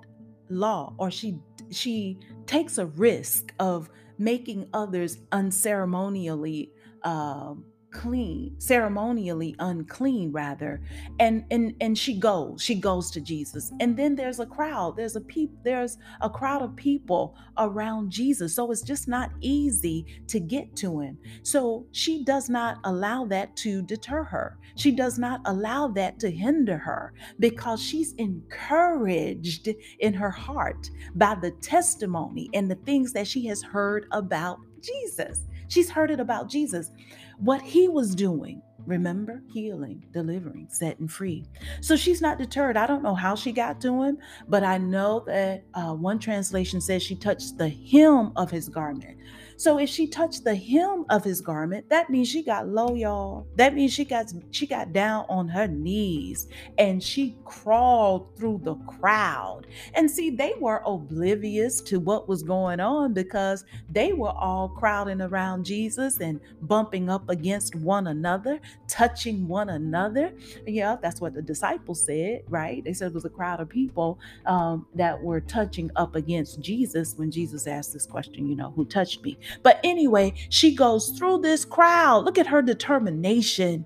law 0.50 0.94
or 0.98 1.10
she 1.10 1.38
she 1.70 2.18
takes 2.46 2.78
a 2.78 2.86
risk 2.86 3.52
of 3.58 3.90
making 4.18 4.68
others 4.74 5.18
unceremonially 5.32 6.70
um 7.04 7.64
clean 7.90 8.54
ceremonially 8.58 9.54
unclean 9.58 10.32
rather. 10.32 10.80
And 11.18 11.44
and 11.50 11.74
and 11.80 11.96
she 11.98 12.18
goes 12.18 12.62
she 12.62 12.74
goes 12.74 13.10
to 13.12 13.20
jesus. 13.20 13.72
And 13.80 13.96
then 13.96 14.14
there's 14.16 14.40
a 14.40 14.46
crowd. 14.46 14.96
There's 14.96 15.16
a 15.16 15.20
peop 15.20 15.50
there's 15.64 15.98
a 16.20 16.30
crowd 16.30 16.62
of 16.62 16.76
people 16.76 17.34
around 17.58 18.10
jesus. 18.10 18.54
So 18.56 18.70
it's 18.72 18.82
just 18.82 19.08
not 19.08 19.32
easy 19.40 20.06
to 20.28 20.40
get 20.40 20.76
to 20.76 21.00
him. 21.00 21.18
So 21.42 21.86
she 21.92 22.24
does 22.24 22.48
not 22.48 22.78
allow 22.84 23.24
that 23.26 23.56
to 23.58 23.82
deter 23.82 24.24
her. 24.24 24.58
She 24.76 24.92
does 24.92 25.18
not 25.18 25.40
allow 25.46 25.88
that 25.88 26.18
to 26.20 26.30
hinder 26.30 26.78
her 26.78 27.14
because 27.38 27.82
she's 27.82 28.14
encouraged 28.14 29.68
in 30.00 30.14
her 30.14 30.30
heart 30.30 30.90
by 31.14 31.36
the 31.36 31.52
testimony 31.52 32.50
and 32.54 32.70
the 32.70 32.76
things 32.76 33.12
that 33.14 33.26
she 33.26 33.46
has 33.46 33.62
heard 33.62 34.06
about 34.12 34.60
jesus. 34.82 35.46
She's 35.68 35.90
heard 35.90 36.10
it 36.10 36.20
about 36.20 36.50
jesus 36.50 36.90
what 37.38 37.62
he 37.62 37.88
was 37.88 38.14
doing. 38.14 38.62
Remember, 38.86 39.42
healing, 39.52 40.02
delivering, 40.12 40.66
setting 40.70 41.08
free. 41.08 41.44
So 41.82 41.94
she's 41.94 42.22
not 42.22 42.38
deterred. 42.38 42.78
I 42.78 42.86
don't 42.86 43.02
know 43.02 43.14
how 43.14 43.34
she 43.34 43.52
got 43.52 43.82
to 43.82 44.02
him, 44.02 44.16
but 44.48 44.64
I 44.64 44.78
know 44.78 45.24
that 45.26 45.64
uh, 45.74 45.92
one 45.92 46.18
translation 46.18 46.80
says 46.80 47.02
she 47.02 47.14
touched 47.14 47.58
the 47.58 47.68
hem 47.68 48.32
of 48.36 48.50
his 48.50 48.70
garment. 48.70 49.18
So 49.58 49.78
if 49.80 49.90
she 49.90 50.06
touched 50.06 50.44
the 50.44 50.54
hem 50.54 51.04
of 51.10 51.24
his 51.24 51.42
garment, 51.42 51.90
that 51.90 52.10
means 52.10 52.28
she 52.28 52.44
got 52.44 52.68
low, 52.68 52.94
y'all. 52.94 53.48
That 53.56 53.74
means 53.74 53.92
she 53.92 54.04
got 54.04 54.32
she 54.52 54.68
got 54.68 54.92
down 54.92 55.26
on 55.28 55.48
her 55.48 55.66
knees 55.66 56.48
and 56.78 57.02
she 57.02 57.36
crawled 57.44 58.36
through 58.36 58.60
the 58.64 58.76
crowd. 58.76 59.66
And 59.94 60.10
see, 60.10 60.30
they 60.30 60.54
were 60.60 60.82
oblivious 60.86 61.80
to 61.82 62.00
what 62.00 62.28
was 62.28 62.44
going 62.44 62.80
on 62.80 63.14
because 63.14 63.64
they 63.90 64.12
were 64.14 64.30
all 64.30 64.68
crowding 64.68 65.22
around 65.22 65.64
Jesus 65.64 66.20
and 66.20 66.40
bumping 66.62 67.10
up 67.10 67.28
against 67.28 67.74
one 67.74 68.06
another, 68.06 68.60
touching 68.88 69.48
one 69.48 69.70
another. 69.70 70.32
Yeah, 70.68 70.98
that's 71.02 71.20
what 71.20 71.34
the 71.34 71.42
disciples 71.42 72.04
said, 72.04 72.44
right? 72.48 72.84
They 72.84 72.92
said 72.92 73.08
it 73.08 73.14
was 73.14 73.24
a 73.24 73.30
crowd 73.30 73.60
of 73.60 73.68
people 73.68 74.20
um, 74.46 74.86
that 74.94 75.20
were 75.20 75.40
touching 75.40 75.90
up 75.96 76.14
against 76.16 76.60
Jesus 76.60 77.14
when 77.16 77.32
Jesus 77.32 77.66
asked 77.66 77.92
this 77.92 78.06
question, 78.06 78.48
you 78.48 78.56
know, 78.56 78.72
who 78.76 78.86
touched 78.86 79.24
me? 79.24 79.36
But 79.62 79.80
anyway, 79.84 80.34
she 80.48 80.74
goes 80.74 81.10
through 81.10 81.38
this 81.38 81.64
crowd. 81.64 82.24
Look 82.24 82.38
at 82.38 82.46
her 82.46 82.62
determination 82.62 83.84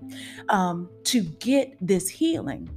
um, 0.49 0.89
to 1.05 1.21
get 1.21 1.75
this 1.81 2.09
healing 2.09 2.69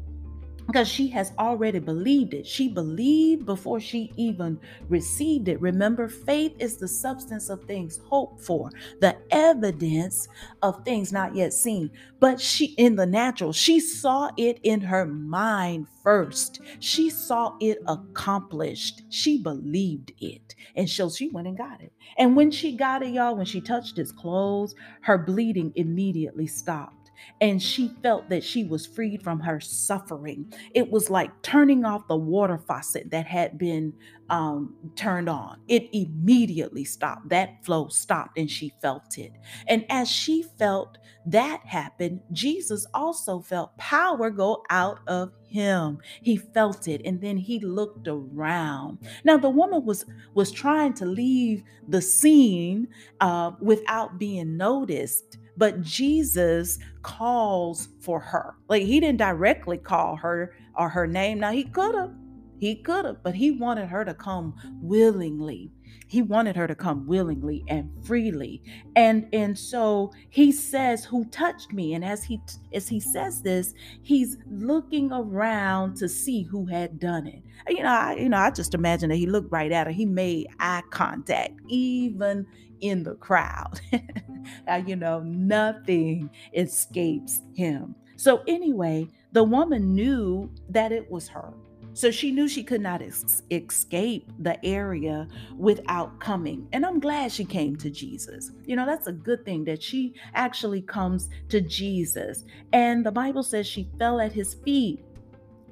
because 0.66 0.88
she 0.88 1.08
has 1.08 1.32
already 1.38 1.78
believed 1.78 2.34
it. 2.34 2.46
She 2.46 2.68
believed 2.68 3.46
before 3.46 3.80
she 3.80 4.12
even 4.16 4.58
received 4.88 5.48
it. 5.48 5.60
Remember, 5.60 6.08
faith 6.08 6.54
is 6.58 6.76
the 6.76 6.88
substance 6.88 7.48
of 7.48 7.64
things 7.64 7.98
hoped 8.08 8.42
for, 8.42 8.70
the 9.00 9.16
evidence 9.30 10.28
of 10.62 10.84
things 10.84 11.12
not 11.12 11.34
yet 11.34 11.52
seen. 11.52 11.90
But 12.20 12.40
she, 12.40 12.66
in 12.78 12.96
the 12.96 13.06
natural, 13.06 13.52
she 13.52 13.80
saw 13.80 14.30
it 14.36 14.58
in 14.62 14.80
her 14.82 15.06
mind 15.06 15.86
first. 16.02 16.60
She 16.80 17.10
saw 17.10 17.56
it 17.60 17.78
accomplished. 17.86 19.02
She 19.08 19.42
believed 19.42 20.12
it. 20.20 20.54
And 20.74 20.88
so 20.88 21.10
she 21.10 21.28
went 21.28 21.46
and 21.48 21.56
got 21.56 21.80
it. 21.80 21.92
And 22.18 22.36
when 22.36 22.50
she 22.50 22.76
got 22.76 23.02
it, 23.02 23.10
y'all, 23.12 23.36
when 23.36 23.46
she 23.46 23.60
touched 23.60 23.96
his 23.96 24.12
clothes, 24.12 24.74
her 25.02 25.18
bleeding 25.18 25.72
immediately 25.76 26.46
stopped 26.46 27.05
and 27.40 27.62
she 27.62 27.88
felt 28.02 28.28
that 28.30 28.44
she 28.44 28.64
was 28.64 28.86
freed 28.86 29.22
from 29.22 29.40
her 29.40 29.60
suffering. 29.60 30.52
It 30.74 30.90
was 30.90 31.10
like 31.10 31.30
turning 31.42 31.84
off 31.84 32.08
the 32.08 32.16
water 32.16 32.58
faucet 32.58 33.10
that 33.10 33.26
had 33.26 33.58
been 33.58 33.92
um, 34.28 34.74
turned 34.96 35.28
on. 35.28 35.58
It 35.68 35.88
immediately 35.92 36.84
stopped. 36.84 37.28
That 37.28 37.64
flow 37.64 37.88
stopped 37.88 38.38
and 38.38 38.50
she 38.50 38.72
felt 38.82 39.18
it. 39.18 39.32
And 39.68 39.84
as 39.88 40.10
she 40.10 40.42
felt 40.58 40.98
that 41.26 41.60
happen, 41.64 42.20
Jesus 42.32 42.86
also 42.94 43.40
felt 43.40 43.76
power 43.78 44.30
go 44.30 44.62
out 44.70 45.00
of 45.06 45.32
him. 45.48 45.98
He 46.22 46.36
felt 46.36 46.88
it 46.88 47.02
and 47.04 47.20
then 47.20 47.36
he 47.36 47.60
looked 47.60 48.08
around. 48.08 48.98
Now 49.24 49.36
the 49.36 49.50
woman 49.50 49.84
was 49.84 50.04
was 50.34 50.50
trying 50.50 50.94
to 50.94 51.06
leave 51.06 51.62
the 51.88 52.02
scene 52.02 52.88
uh, 53.20 53.52
without 53.60 54.18
being 54.18 54.56
noticed 54.56 55.38
but 55.56 55.82
Jesus 55.82 56.78
calls 57.02 57.88
for 58.00 58.20
her. 58.20 58.56
Like 58.68 58.82
he 58.82 59.00
didn't 59.00 59.18
directly 59.18 59.78
call 59.78 60.16
her 60.16 60.54
or 60.76 60.88
her 60.88 61.06
name. 61.06 61.40
Now 61.40 61.52
he 61.52 61.64
could 61.64 61.94
have, 61.94 62.12
he 62.58 62.76
could 62.76 63.04
have, 63.04 63.22
but 63.22 63.34
he 63.34 63.50
wanted 63.50 63.86
her 63.88 64.04
to 64.04 64.14
come 64.14 64.54
willingly. 64.80 65.70
He 66.08 66.22
wanted 66.22 66.54
her 66.56 66.68
to 66.68 66.74
come 66.74 67.06
willingly 67.06 67.64
and 67.68 67.90
freely. 68.04 68.62
And 68.94 69.26
and 69.32 69.58
so 69.58 70.12
he 70.30 70.52
says, 70.52 71.04
"Who 71.04 71.24
touched 71.26 71.72
me?" 71.72 71.94
And 71.94 72.04
as 72.04 72.22
he 72.22 72.40
as 72.72 72.88
he 72.88 73.00
says 73.00 73.42
this, 73.42 73.74
he's 74.02 74.38
looking 74.48 75.10
around 75.12 75.96
to 75.96 76.08
see 76.08 76.42
who 76.42 76.66
had 76.66 77.00
done 77.00 77.26
it. 77.26 77.42
You 77.68 77.82
know, 77.82 77.88
I, 77.88 78.14
you 78.14 78.28
know, 78.28 78.36
I 78.36 78.50
just 78.50 78.74
imagine 78.74 79.08
that 79.10 79.16
he 79.16 79.26
looked 79.26 79.50
right 79.50 79.72
at 79.72 79.88
her. 79.88 79.92
He 79.92 80.06
made 80.06 80.46
eye 80.60 80.82
contact, 80.90 81.54
even 81.68 82.46
in 82.80 83.02
the 83.02 83.14
crowd. 83.14 83.80
you 84.86 84.96
know, 84.96 85.20
nothing 85.20 86.30
escapes 86.54 87.42
him. 87.54 87.94
So, 88.16 88.42
anyway, 88.46 89.08
the 89.32 89.44
woman 89.44 89.94
knew 89.94 90.50
that 90.70 90.92
it 90.92 91.10
was 91.10 91.28
her. 91.28 91.52
So 91.96 92.10
she 92.10 92.30
knew 92.30 92.46
she 92.46 92.62
could 92.62 92.82
not 92.82 93.00
escape 93.00 94.30
the 94.40 94.62
area 94.62 95.26
without 95.56 96.20
coming. 96.20 96.68
And 96.74 96.84
I'm 96.84 97.00
glad 97.00 97.32
she 97.32 97.46
came 97.46 97.74
to 97.76 97.88
Jesus. 97.88 98.52
You 98.66 98.76
know, 98.76 98.84
that's 98.84 99.06
a 99.06 99.12
good 99.12 99.46
thing 99.46 99.64
that 99.64 99.82
she 99.82 100.12
actually 100.34 100.82
comes 100.82 101.30
to 101.48 101.62
Jesus. 101.62 102.44
And 102.74 103.04
the 103.04 103.10
Bible 103.10 103.42
says 103.42 103.66
she 103.66 103.88
fell 103.98 104.20
at 104.20 104.30
his 104.30 104.56
feet 104.62 105.05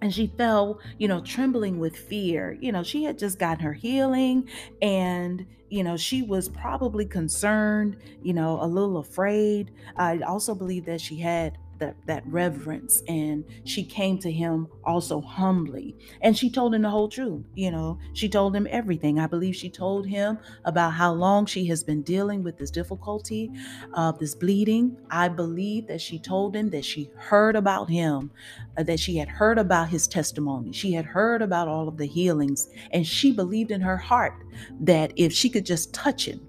and 0.00 0.12
she 0.12 0.26
fell, 0.26 0.80
you 0.98 1.08
know, 1.08 1.20
trembling 1.20 1.78
with 1.78 1.96
fear. 1.96 2.56
You 2.60 2.72
know, 2.72 2.82
she 2.82 3.04
had 3.04 3.18
just 3.18 3.38
gotten 3.38 3.64
her 3.64 3.72
healing 3.72 4.48
and, 4.82 5.46
you 5.70 5.82
know, 5.82 5.96
she 5.96 6.22
was 6.22 6.48
probably 6.48 7.06
concerned, 7.06 7.96
you 8.22 8.34
know, 8.34 8.62
a 8.62 8.66
little 8.66 8.98
afraid. 8.98 9.70
I 9.96 10.18
also 10.20 10.54
believe 10.54 10.84
that 10.86 11.00
she 11.00 11.16
had 11.18 11.58
that 11.84 11.96
that 12.06 12.26
reverence 12.26 13.02
and 13.08 13.44
she 13.64 13.84
came 13.84 14.18
to 14.18 14.30
him 14.30 14.66
also 14.84 15.20
humbly. 15.20 15.96
And 16.22 16.36
she 16.36 16.50
told 16.50 16.74
him 16.74 16.82
the 16.82 16.90
whole 16.90 17.08
truth 17.08 17.44
you 17.54 17.70
know. 17.70 17.98
She 18.12 18.28
told 18.28 18.54
him 18.56 18.66
everything. 18.70 19.18
I 19.18 19.26
believe 19.26 19.56
she 19.56 19.70
told 19.70 20.06
him 20.06 20.38
about 20.64 20.90
how 20.90 21.12
long 21.12 21.46
she 21.46 21.66
has 21.66 21.82
been 21.82 22.02
dealing 22.02 22.42
with 22.42 22.58
this 22.58 22.70
difficulty 22.70 23.50
of 23.94 24.18
this 24.18 24.34
bleeding. 24.34 24.96
I 25.10 25.28
believe 25.28 25.86
that 25.88 26.00
she 26.00 26.18
told 26.18 26.56
him 26.56 26.70
that 26.70 26.84
she 26.84 27.10
heard 27.16 27.56
about 27.56 27.90
him 27.90 28.30
uh, 28.76 28.82
that 28.84 29.00
she 29.00 29.16
had 29.16 29.28
heard 29.28 29.58
about 29.58 29.88
his 29.88 30.06
testimony. 30.06 30.72
She 30.72 30.92
had 30.92 31.04
heard 31.04 31.42
about 31.42 31.68
all 31.68 31.88
of 31.88 31.96
the 31.96 32.06
healings 32.06 32.68
and 32.92 33.06
she 33.06 33.32
believed 33.32 33.70
in 33.70 33.80
her 33.80 33.96
heart 33.96 34.34
that 34.80 35.12
if 35.16 35.32
she 35.32 35.50
could 35.50 35.66
just 35.66 35.92
touch 35.92 36.26
him 36.26 36.40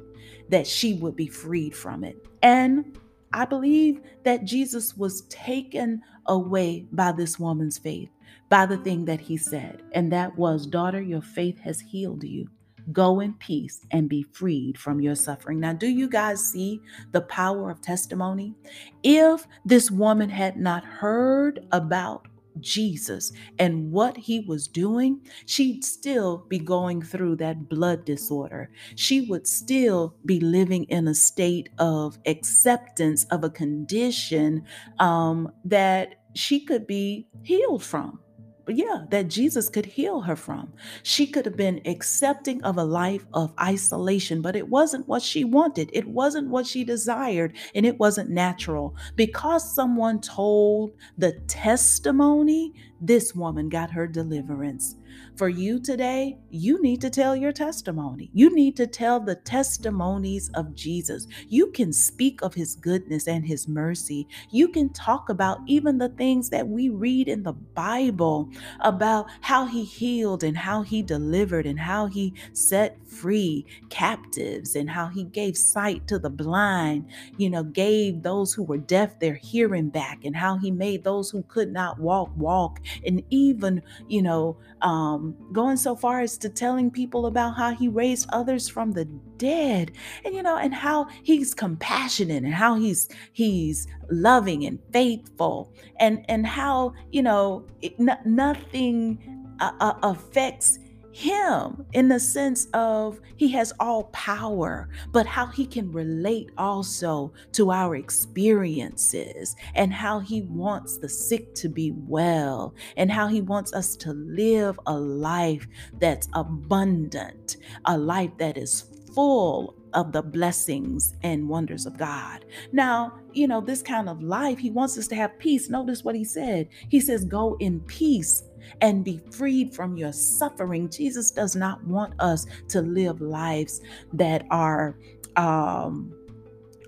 that 0.49 0.67
she 0.67 0.93
would 0.93 1.15
be 1.15 1.27
freed 1.27 1.75
from 1.75 2.03
it. 2.03 2.17
And 2.41 2.97
I 3.35 3.43
believe 3.45 3.99
that 4.23 4.45
Jesus 4.45 4.95
was 4.95 5.23
taken 5.23 6.01
away 6.27 6.87
by 6.93 7.11
this 7.11 7.37
woman's 7.37 7.77
faith, 7.77 8.09
by 8.49 8.65
the 8.65 8.77
thing 8.77 9.03
that 9.05 9.19
he 9.19 9.35
said, 9.35 9.83
and 9.91 10.11
that 10.13 10.37
was, 10.37 10.65
Daughter, 10.65 11.01
your 11.01 11.21
faith 11.21 11.59
has 11.59 11.81
healed 11.81 12.23
you. 12.23 12.47
Go 12.93 13.19
in 13.19 13.33
peace 13.33 13.81
and 13.91 14.07
be 14.07 14.23
freed 14.31 14.77
from 14.77 15.01
your 15.01 15.15
suffering. 15.15 15.59
Now, 15.59 15.73
do 15.73 15.87
you 15.87 16.07
guys 16.07 16.45
see 16.47 16.79
the 17.11 17.21
power 17.21 17.69
of 17.69 17.81
testimony? 17.81 18.55
If 19.03 19.47
this 19.65 19.91
woman 19.91 20.29
had 20.29 20.57
not 20.57 20.85
heard 20.85 21.67
about 21.73 22.27
Jesus 22.59 23.31
and 23.59 23.91
what 23.91 24.17
he 24.17 24.41
was 24.41 24.67
doing, 24.67 25.21
she'd 25.45 25.83
still 25.83 26.45
be 26.49 26.59
going 26.59 27.01
through 27.01 27.37
that 27.37 27.69
blood 27.69 28.05
disorder. 28.05 28.69
She 28.95 29.21
would 29.21 29.47
still 29.47 30.15
be 30.25 30.39
living 30.39 30.85
in 30.85 31.07
a 31.07 31.15
state 31.15 31.69
of 31.79 32.17
acceptance 32.25 33.25
of 33.25 33.43
a 33.43 33.49
condition 33.49 34.63
um, 34.99 35.51
that 35.63 36.15
she 36.33 36.59
could 36.59 36.85
be 36.85 37.27
healed 37.43 37.83
from 37.83 38.19
yeah, 38.67 39.05
that 39.09 39.27
Jesus 39.27 39.69
could 39.69 39.85
heal 39.85 40.21
her 40.21 40.35
from. 40.35 40.73
She 41.03 41.27
could 41.27 41.45
have 41.45 41.55
been 41.55 41.81
accepting 41.85 42.63
of 42.63 42.77
a 42.77 42.83
life 42.83 43.25
of 43.33 43.53
isolation, 43.61 44.41
but 44.41 44.55
it 44.55 44.69
wasn't 44.69 45.07
what 45.07 45.21
she 45.21 45.43
wanted. 45.43 45.89
It 45.93 46.07
wasn't 46.07 46.49
what 46.49 46.65
she 46.65 46.83
desired, 46.83 47.55
and 47.75 47.85
it 47.85 47.99
wasn't 47.99 48.29
natural. 48.29 48.95
Because 49.15 49.75
someone 49.75 50.19
told 50.19 50.93
the 51.17 51.33
testimony, 51.47 52.73
this 52.99 53.35
woman 53.35 53.69
got 53.69 53.91
her 53.91 54.07
deliverance. 54.07 54.95
For 55.37 55.49
you 55.49 55.79
today, 55.79 56.37
you 56.49 56.81
need 56.81 57.01
to 57.01 57.09
tell 57.09 57.35
your 57.35 57.51
testimony. 57.51 58.29
You 58.33 58.53
need 58.55 58.75
to 58.77 58.87
tell 58.87 59.19
the 59.19 59.35
testimonies 59.35 60.49
of 60.53 60.75
Jesus. 60.75 61.27
You 61.47 61.71
can 61.71 61.93
speak 61.93 62.41
of 62.41 62.53
his 62.53 62.75
goodness 62.75 63.27
and 63.27 63.45
his 63.45 63.67
mercy. 63.67 64.27
You 64.51 64.67
can 64.69 64.89
talk 64.89 65.29
about 65.29 65.59
even 65.67 65.97
the 65.97 66.09
things 66.09 66.49
that 66.49 66.67
we 66.67 66.89
read 66.89 67.27
in 67.27 67.43
the 67.43 67.53
Bible 67.53 68.49
about 68.81 69.27
how 69.41 69.65
he 69.65 69.83
healed 69.83 70.43
and 70.43 70.57
how 70.57 70.81
he 70.83 71.01
delivered 71.01 71.65
and 71.65 71.79
how 71.79 72.07
he 72.07 72.33
set 72.53 72.97
free 73.07 73.65
captives 73.89 74.75
and 74.75 74.89
how 74.89 75.07
he 75.07 75.23
gave 75.23 75.57
sight 75.57 76.07
to 76.07 76.19
the 76.19 76.29
blind, 76.29 77.07
you 77.37 77.49
know, 77.49 77.63
gave 77.63 78.23
those 78.23 78.53
who 78.53 78.63
were 78.63 78.77
deaf 78.77 79.19
their 79.19 79.35
hearing 79.35 79.89
back 79.89 80.23
and 80.23 80.35
how 80.35 80.57
he 80.57 80.71
made 80.71 81.03
those 81.03 81.29
who 81.29 81.43
could 81.43 81.71
not 81.71 81.99
walk 81.99 82.31
walk 82.35 82.79
and 83.05 83.23
even, 83.29 83.81
you 84.07 84.21
know, 84.21 84.57
um, 84.81 85.24
going 85.51 85.77
so 85.77 85.95
far 85.95 86.21
as 86.21 86.37
to 86.39 86.49
telling 86.49 86.91
people 86.91 87.25
about 87.25 87.55
how 87.55 87.71
he 87.71 87.87
raised 87.87 88.27
others 88.31 88.67
from 88.67 88.91
the 88.91 89.05
dead. 89.37 89.91
And 90.23 90.33
you 90.33 90.43
know 90.43 90.57
and 90.57 90.73
how 90.73 91.07
he's 91.23 91.53
compassionate 91.53 92.43
and 92.43 92.53
how 92.53 92.75
he's 92.75 93.07
he's 93.33 93.87
loving 94.09 94.65
and 94.65 94.79
faithful. 94.91 95.73
And 95.99 96.25
and 96.29 96.45
how 96.45 96.93
you 97.11 97.23
know 97.23 97.65
it, 97.81 97.95
n- 97.99 98.19
nothing 98.25 99.55
uh, 99.59 99.71
uh, 99.79 99.93
affects 100.03 100.79
him 101.15 101.85
in 101.93 102.09
the 102.09 102.19
sense 102.19 102.67
of 102.73 103.21
he 103.37 103.47
has 103.47 103.71
all 103.79 104.03
power, 104.05 104.89
but 105.13 105.25
how 105.25 105.45
he 105.45 105.65
can 105.65 105.89
relate 105.93 106.51
also 106.57 107.31
to 107.53 107.71
our 107.71 107.95
experiences 107.95 109.55
and 109.75 109.93
how 109.93 110.19
he 110.19 110.41
wants 110.41 110.97
the 110.97 111.07
sick 111.07 111.55
to 111.55 111.69
be 111.69 111.93
well 111.95 112.75
and 112.97 113.09
how 113.09 113.27
he 113.27 113.39
wants 113.39 113.71
us 113.71 113.95
to 113.95 114.11
live 114.11 114.77
a 114.87 114.93
life 114.93 115.65
that's 115.99 116.27
abundant, 116.33 117.55
a 117.85 117.97
life 117.97 118.31
that 118.37 118.57
is 118.57 118.83
full 119.13 119.73
of 119.93 120.11
the 120.11 120.21
blessings 120.21 121.15
and 121.23 121.47
wonders 121.47 121.85
of 121.85 121.97
God. 121.97 122.43
Now, 122.73 123.17
you 123.31 123.47
know, 123.47 123.61
this 123.61 123.81
kind 123.81 124.09
of 124.09 124.21
life, 124.21 124.59
he 124.59 124.69
wants 124.69 124.97
us 124.97 125.07
to 125.07 125.15
have 125.15 125.39
peace. 125.39 125.69
Notice 125.69 126.03
what 126.03 126.15
he 126.15 126.25
said. 126.25 126.67
He 126.89 126.99
says, 126.99 127.23
Go 127.23 127.55
in 127.61 127.79
peace 127.79 128.43
and 128.81 129.03
be 129.03 129.19
freed 129.31 129.73
from 129.73 129.97
your 129.97 130.11
suffering. 130.11 130.89
Jesus 130.89 131.31
does 131.31 131.55
not 131.55 131.83
want 131.85 132.13
us 132.19 132.45
to 132.69 132.81
live 132.81 133.21
lives 133.21 133.81
that 134.13 134.45
are 134.51 134.97
um 135.35 136.13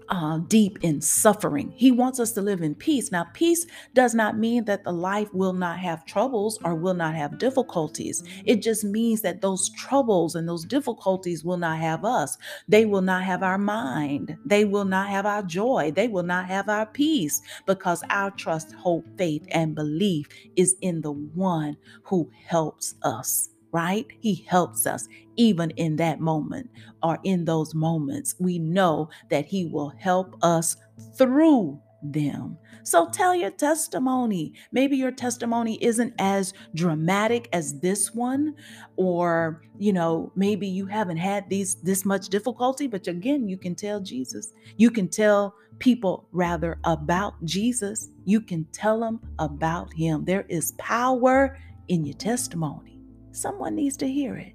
uh, 0.10 0.40
deep 0.40 0.80
in 0.82 1.02
suffering. 1.02 1.74
He 1.76 1.92
wants 1.92 2.20
us 2.20 2.32
to 2.34 2.42
live 2.42 2.62
in 2.62 2.76
peace. 2.76 3.12
Now, 3.12 3.26
peace 3.34 3.66
does 3.94 4.14
not 4.16 4.38
mean 4.38 4.66
that 4.66 4.84
the 4.84 4.92
life 4.92 5.34
will 5.34 5.54
not 5.54 5.80
have 5.80 6.06
troubles 6.06 6.60
or 6.64 6.76
will 6.76 6.94
not 6.94 7.16
have 7.16 7.40
difficulties. 7.40 8.24
It 8.46 8.62
just 8.62 8.84
means 8.84 9.22
that 9.22 9.42
those 9.42 9.70
troubles 9.72 10.36
and 10.36 10.48
those 10.48 10.66
difficulties 10.66 11.44
will 11.44 11.58
not 11.58 11.80
have 11.80 12.06
us. 12.06 12.38
They 12.68 12.86
will 12.86 13.02
not 13.02 13.24
have 13.24 13.44
our 13.44 13.58
mind. 13.58 14.38
They 14.46 14.66
will 14.66 14.86
not 14.86 15.10
have 15.10 15.26
our 15.26 15.44
joy. 15.44 15.92
They 15.96 16.08
will 16.08 16.24
not 16.24 16.48
have 16.48 16.70
our 16.70 16.86
peace 16.86 17.42
because 17.66 18.04
our 18.10 18.32
trust, 18.32 18.74
hope, 18.74 19.06
faith, 19.18 19.46
and 19.52 19.76
belief 19.76 20.28
is 20.56 20.76
in 20.82 21.02
the 21.02 21.12
one 21.12 21.78
who 22.04 22.30
helps 22.48 22.96
us 23.04 23.50
right? 23.72 24.06
He 24.20 24.46
helps 24.48 24.86
us 24.86 25.08
even 25.36 25.72
in 25.72 25.96
that 25.98 26.20
moment 26.20 26.70
or 27.04 27.20
in 27.24 27.46
those 27.46 27.74
moments. 27.76 28.36
We 28.40 28.60
know 28.60 29.10
that 29.30 29.46
He 29.46 29.66
will 29.66 29.94
help 29.98 30.36
us 30.42 30.78
through 31.18 31.80
them. 32.02 32.58
So 32.84 33.10
tell 33.10 33.36
your 33.36 33.52
testimony. 33.52 34.54
Maybe 34.72 34.96
your 34.96 35.12
testimony 35.12 35.78
isn't 35.84 36.14
as 36.20 36.54
dramatic 36.74 37.50
as 37.52 37.80
this 37.80 38.14
one 38.14 38.56
or 38.96 39.62
you 39.78 39.94
know, 39.94 40.32
maybe 40.36 40.68
you 40.68 40.86
haven't 40.86 41.18
had 41.18 41.50
these 41.50 41.76
this 41.76 42.06
much 42.06 42.30
difficulty, 42.30 42.88
but 42.88 43.08
again, 43.08 43.48
you 43.48 43.58
can 43.58 43.76
tell 43.76 44.00
Jesus. 44.00 44.54
You 44.78 44.90
can 44.90 45.08
tell 45.08 45.56
people 45.80 46.28
rather 46.32 46.80
about 46.84 47.34
Jesus. 47.44 48.10
You 48.26 48.42
can 48.42 48.66
tell 48.72 49.00
them 49.00 49.20
about 49.40 49.94
him. 49.94 50.26
There 50.26 50.46
is 50.50 50.72
power 50.74 51.58
in 51.88 52.06
your 52.06 52.16
testimony. 52.16 52.97
Someone 53.38 53.76
needs 53.76 53.96
to 53.98 54.08
hear 54.08 54.36
it 54.36 54.54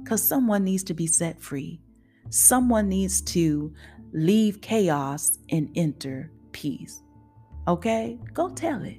because 0.00 0.22
someone 0.22 0.62
needs 0.62 0.84
to 0.84 0.94
be 0.94 1.08
set 1.08 1.42
free. 1.42 1.80
Someone 2.28 2.88
needs 2.88 3.20
to 3.22 3.74
leave 4.12 4.60
chaos 4.60 5.36
and 5.50 5.68
enter 5.74 6.30
peace. 6.52 7.02
Okay? 7.66 8.20
Go 8.32 8.48
tell 8.50 8.82
it. 8.84 8.98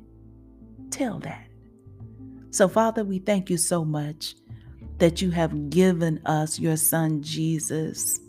Tell 0.90 1.20
that. 1.20 1.48
So, 2.50 2.68
Father, 2.68 3.06
we 3.06 3.20
thank 3.20 3.50
you 3.50 3.56
so 3.56 3.86
much 3.86 4.36
that 4.98 5.22
you 5.22 5.32
have 5.32 5.70
given 5.70 6.20
us 6.26 6.60
your 6.60 6.76
Son, 6.76 7.22
Jesus 7.24 8.20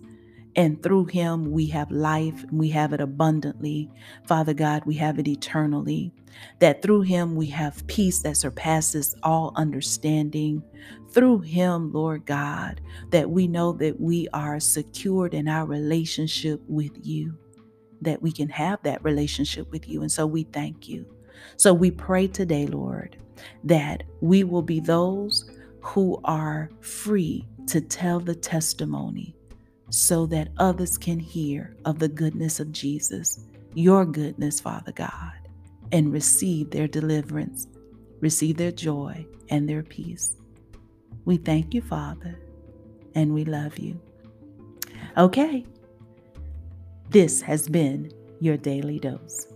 and 0.55 0.83
through 0.83 1.07
him, 1.07 1.51
we 1.51 1.67
have 1.69 1.91
life, 1.91 2.45
and 2.45 2.59
we 2.59 2.69
have 2.71 2.93
it 2.93 3.01
abundantly. 3.01 3.91
Father 4.27 4.53
God, 4.53 4.83
we 4.85 4.95
have 4.97 5.19
it 5.19 5.27
eternally. 5.27 6.13
That 6.59 6.83
through 6.83 7.03
him, 7.03 7.37
we 7.37 7.47
have 7.47 7.87
peace 7.87 8.21
that 8.23 8.37
surpasses 8.37 9.15
all 9.23 9.53
understanding. 9.57 10.63
Through 11.11 11.41
him, 11.41 11.93
Lord 11.93 12.27
God, 12.27 12.81
that 13.11 13.31
we 13.31 13.47
know 13.47 13.73
that 13.73 14.01
we 14.01 14.29
are 14.33 14.61
secured 14.61 15.33
in 15.35 15.49
our 15.49 15.65
relationship 15.65 16.61
with 16.69 16.93
you, 17.03 17.37
that 18.03 18.21
we 18.21 18.33
can 18.33 18.49
have 18.51 18.83
that 18.83 19.03
relationship 19.05 19.71
with 19.71 19.89
you. 19.89 20.03
And 20.03 20.13
so 20.13 20.27
we 20.27 20.45
thank 20.45 20.89
you. 20.89 21.07
So 21.57 21.73
we 21.73 21.91
pray 21.91 22.29
today, 22.29 22.67
Lord, 22.67 23.17
that 23.65 24.03
we 24.21 24.45
will 24.45 24.63
be 24.63 24.81
those 24.81 25.51
who 25.81 26.21
are 26.25 26.71
free 26.81 27.47
to 27.67 27.81
tell 27.81 28.21
the 28.21 28.35
testimony 28.35 29.35
so 29.93 30.25
that 30.25 30.49
others 30.57 30.97
can 30.97 31.21
hear 31.21 31.77
of 31.85 31.99
the 31.99 32.09
goodness 32.09 32.61
of 32.61 32.73
Jesus, 32.73 33.45
your 33.75 34.07
goodness, 34.07 34.59
Father 34.59 34.91
God, 34.93 35.35
and 35.93 36.11
receive 36.11 36.71
their 36.71 36.89
deliverance, 36.89 37.67
receive 38.21 38.57
their 38.57 38.73
joy 38.73 39.27
and 39.51 39.69
their 39.69 39.83
peace. 39.83 40.37
We 41.27 41.37
thank 41.37 41.75
you, 41.75 41.83
Father, 41.83 42.39
and 43.15 43.35
we 43.35 43.45
love 43.45 43.79
you. 43.79 44.01
Okay, 45.19 45.67
this 47.11 47.43
has 47.43 47.69
been 47.69 48.11
your 48.41 48.57
daily 48.57 48.99
dose. 48.99 49.47